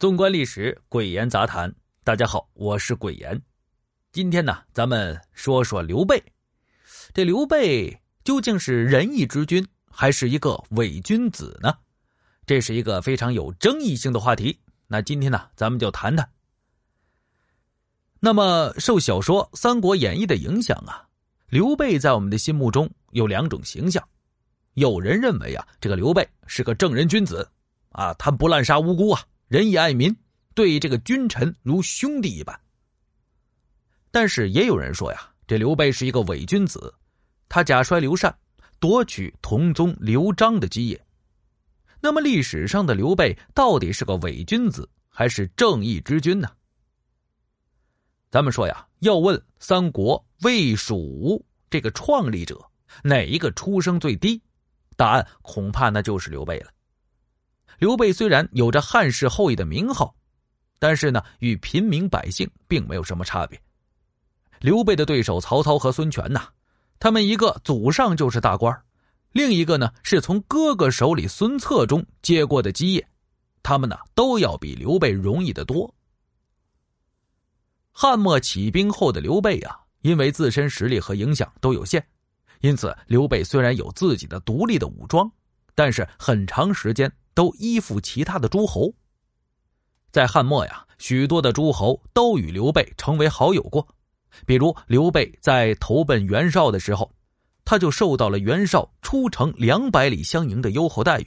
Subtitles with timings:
[0.00, 1.70] 纵观历史，鬼言杂谈。
[2.02, 3.38] 大家好，我是鬼言。
[4.12, 6.18] 今天呢，咱们说说刘备。
[7.12, 11.76] 这刘备究竟是仁义之君，还是一个伪君子呢？
[12.46, 14.58] 这是一个非常有争议性的话题。
[14.86, 16.26] 那今天呢，咱们就谈谈。
[18.20, 21.04] 那么，受小说《三国演义》的影响啊，
[21.50, 24.02] 刘备在我们的心目中有两种形象。
[24.72, 27.46] 有人认为啊，这个刘备是个正人君子
[27.90, 29.22] 啊，他不滥杀无辜啊。
[29.50, 30.16] 仁义爱民，
[30.54, 32.56] 对这个君臣如兄弟一般。
[34.12, 36.94] 但是也有人说呀，这刘备是一个伪君子，
[37.48, 38.32] 他假摔刘禅，
[38.78, 41.04] 夺取同宗刘璋的基业。
[42.00, 46.48] 那么历史上的刘备到底是个伪君子，还是正义之君呢？
[48.30, 52.64] 咱们说呀，要问三国魏蜀吴这个创立者
[53.02, 54.40] 哪一个出生最低，
[54.96, 56.70] 答案恐怕那就是刘备了。
[57.78, 60.14] 刘备虽然有着汉室后裔的名号，
[60.78, 63.60] 但是呢，与平民百姓并没有什么差别。
[64.60, 66.48] 刘备的对手曹操和孙权呐，
[66.98, 68.78] 他们一个祖上就是大官，
[69.32, 73.08] 另一个呢是从哥哥手里孙策中接过的基业，
[73.62, 75.94] 他们呢都要比刘备容易得多。
[77.92, 82.06] 汉末起兵后的刘备啊，因为自身实力和影响都有限，
[82.60, 85.30] 因此刘备虽然有自己的独立的武装，
[85.74, 87.10] 但是很长时间。
[87.34, 88.92] 都依附其他的诸侯。
[90.10, 93.86] 在汉末呀，许多的诸侯都与刘备成为好友过。
[94.46, 97.10] 比如刘备在投奔袁绍的时候，
[97.64, 101.24] 他就受到了袁绍出城两百里相迎的优厚待遇；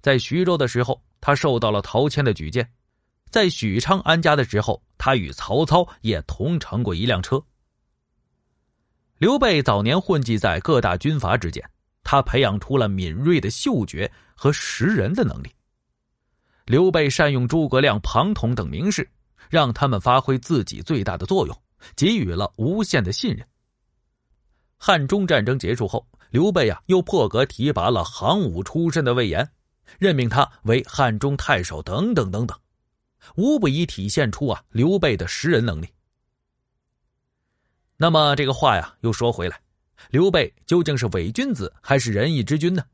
[0.00, 2.64] 在徐州的时候，他受到了陶谦的举荐；
[3.30, 7.42] 在许昌安家的时候，他与曹操也同乘过一辆车。
[9.18, 11.62] 刘备早年混迹在各大军阀之间。
[12.08, 15.50] 他培养出了敏锐的嗅觉和识人的能力。
[16.66, 19.08] 刘备善用诸葛亮、庞统等名士，
[19.48, 21.62] 让他们发挥自己最大的作用，
[21.96, 23.46] 给予了无限的信任。
[24.76, 29.48] 汉中战争结束后，刘备啊又破格提拔了行武出身的魏延，
[29.98, 32.58] 任命他为汉中太守，等等等等，
[33.36, 35.88] 无不以体现出啊刘备的识人能力。
[37.96, 39.58] 那么这个话呀，又说回来。
[40.10, 42.84] 刘备究竟是伪君子还是仁义之君呢？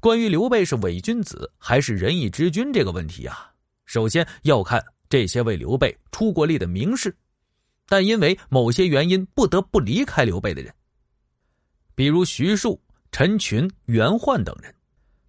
[0.00, 3.52] 关于刘备是伪君子还是仁义之君这个问题啊，
[3.86, 7.14] 首先要看这些为刘备出过力的名士，
[7.86, 10.74] 但因为某些原因不得不离开刘备的人，
[11.94, 12.80] 比如徐庶、
[13.12, 14.74] 陈群、袁焕等人，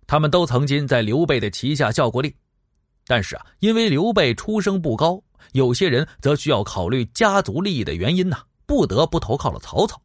[0.08, 2.36] 他们都曾经在刘备的旗下效过力，
[3.06, 5.22] 但是啊，因为刘备出生不高，
[5.54, 10.02] 有些人则需要考虑家族利益的原因呢，不得不投靠了曹操。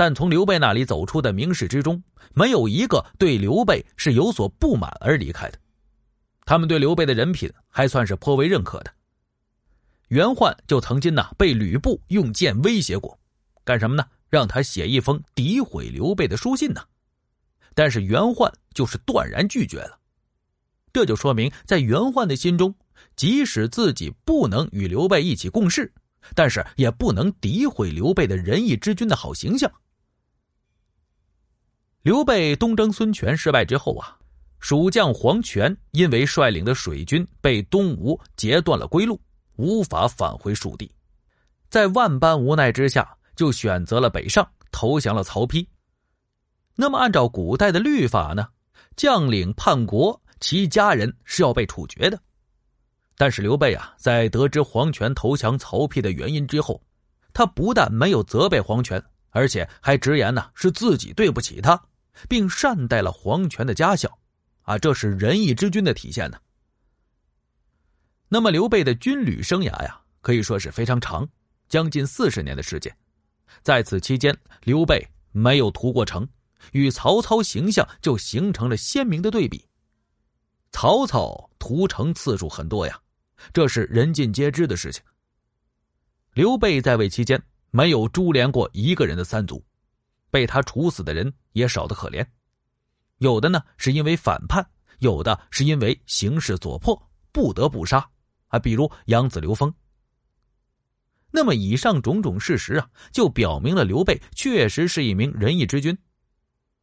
[0.00, 2.02] 但从刘备那里走出的名士之中，
[2.32, 5.58] 没有一个对刘备是有所不满而离开的。
[6.46, 8.90] 他们对刘备的人品还算是颇为认可的。
[10.08, 13.20] 袁焕就曾经呢被吕布用剑威胁过，
[13.62, 14.02] 干什么呢？
[14.30, 16.80] 让他写一封诋毁刘备的书信呢？
[17.74, 19.98] 但是袁焕就是断然拒绝了。
[20.94, 22.74] 这就说明，在袁焕的心中，
[23.16, 25.92] 即使自己不能与刘备一起共事，
[26.34, 29.70] 但是也不能诋毁刘备的仁义之君的好形象。
[32.02, 34.16] 刘备东征孙权失败之后啊，
[34.58, 39.20] 蜀将黄权因为率领的水军被东吴截断了归路，
[39.56, 40.90] 无法返回蜀地，
[41.68, 43.06] 在万般无奈之下，
[43.36, 45.66] 就选择了北上，投降了曹丕。
[46.74, 48.48] 那么，按照古代的律法呢，
[48.96, 52.18] 将领叛国，其家人是要被处决的。
[53.18, 56.82] 但是刘备啊，在得知黄权投降曹丕的原因之后，
[57.34, 61.80] 他不但没有责备黄权，而且还直言呢是自己对不起他。
[62.28, 64.18] 并善待了黄权的家小，
[64.62, 66.38] 啊，这是仁义之君的体现呢。
[68.28, 71.26] 那么刘备的军旅生涯呀，可以说是非常长，
[71.68, 72.94] 将近四十年的时间。
[73.62, 75.02] 在此期间，刘备
[75.32, 76.28] 没有屠过城，
[76.72, 79.66] 与曹操形象就形成了鲜明的对比。
[80.72, 83.00] 曹操屠城次数很多呀，
[83.54, 85.02] 这是人尽皆知的事情。
[86.34, 89.64] 刘备在位期间，没有株连过一个人的三族。
[90.30, 92.24] 被他处死的人也少得可怜，
[93.18, 94.64] 有的呢是因为反叛，
[95.00, 96.96] 有的是因为形势所迫
[97.32, 98.08] 不得不杀，
[98.46, 99.74] 啊，比如养子刘封。
[101.32, 105.98] 那么以上种种事实啊，就表明了刘备确实是一名仁义之君。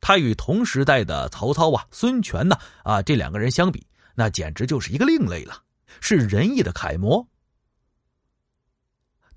[0.01, 5.63] 他与同时代的曹操啊、孙权呢啊这两个人相比，那简直就是一个另类了，
[6.01, 7.25] 是仁义的楷模。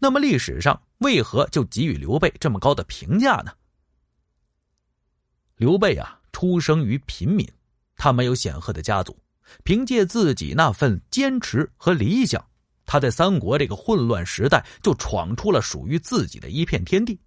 [0.02, 3.52] 那么历史上为何就给予刘备这么高的评价呢？
[5.56, 7.46] 刘备啊，出生于平民，
[7.96, 9.14] 他没有显赫的家族，
[9.62, 12.42] 凭借自己那份坚持和理想，
[12.86, 17.20] 他在三国这个混乱时代就闯出了属于自己的一片天地。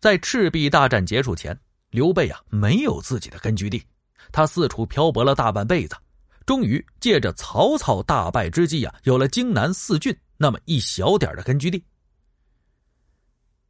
[0.00, 1.58] 在赤壁大战结束前，
[1.88, 3.82] 刘备啊没有自己的根据地，
[4.30, 5.96] 他四处漂泊了大半辈子，
[6.44, 11.84] 终于借着曹操大败之机啊，有了荆南四郡那么一小点的根据地。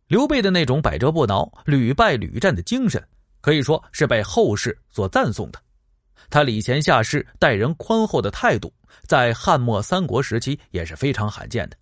[0.07, 3.03] 刘备的那种百折不挠、屡败屡战的精神，
[3.41, 5.61] 可以说是被后世所赞颂的。
[6.31, 8.73] 他礼贤下士、待人宽厚的态度，
[9.07, 11.77] 在汉末三国时期也是非常罕见的。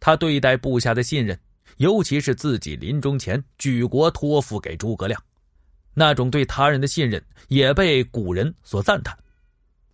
[0.00, 1.38] 他对待部下的信任，
[1.78, 5.22] 尤其是自己临终前举国托付给诸葛亮，
[5.94, 9.16] 那种对他人的信任，也被古人所赞叹。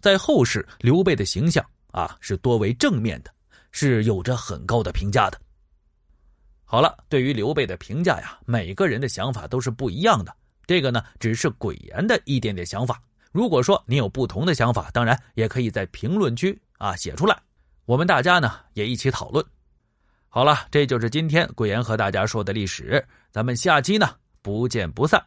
[0.01, 3.33] 在后世，刘备的形象啊是多为正面的，
[3.71, 5.41] 是有着很高的评价的。
[6.65, 10.35] 好了，对于刘备的评价呀，每个人的想法都是不一样的。
[10.67, 13.03] 这个呢，只是鬼言的一点点想法。
[13.33, 17.37] 如果说你有不同的想法，当然也可以在评论区啊写出来，
[17.87, 19.45] 我们大家呢也一起讨论。
[20.29, 25.21] 好了，这就是今天鬼言和大家说的历史，咱们下期呢不见不散。